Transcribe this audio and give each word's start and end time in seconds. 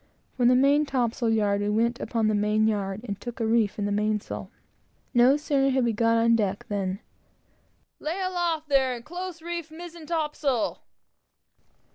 From 0.35 0.47
the 0.47 0.55
main 0.55 0.87
topsail 0.87 1.29
yard, 1.29 1.61
we 1.61 1.69
went 1.69 1.99
upon 1.99 2.27
the 2.27 2.33
main 2.33 2.67
yard, 2.67 3.01
and 3.03 3.21
took 3.21 3.39
a 3.39 3.45
reef 3.45 3.77
in 3.77 3.85
the 3.85 3.91
mainsail. 3.91 4.49
No 5.13 5.37
sooner 5.37 5.69
had 5.69 5.85
we 5.85 5.93
got 5.93 6.17
on 6.17 6.35
deck, 6.35 6.65
than 6.69 7.01
"Lay 7.99 8.19
aloft 8.19 8.67
there, 8.67 8.95
mizen 8.99 8.99
top 8.99 8.99
men, 8.99 8.99
and 9.01 9.05
close 9.05 9.41
reef 9.43 9.69
the 9.69 9.75
mizen 9.75 10.07
topsail!" 10.07 10.79